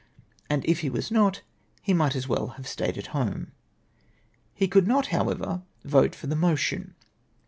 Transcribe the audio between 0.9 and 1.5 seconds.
not,